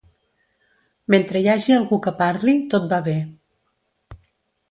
Mentre 1.15 1.41
hi 1.43 1.49
hagi 1.51 1.75
algú 1.75 1.99
que 2.07 2.15
parli, 2.23 2.55
tot 2.73 2.87
va 2.95 3.01
bé. 3.11 3.17